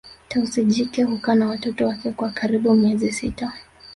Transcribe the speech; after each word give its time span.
Tausi 0.27 0.65
jike 0.65 1.03
hukaa 1.03 1.35
na 1.35 1.47
watoto 1.47 1.87
wake 1.87 2.11
kwa 2.11 2.29
karibu 2.29 2.75
miezi 2.75 3.11
sita 3.11 3.53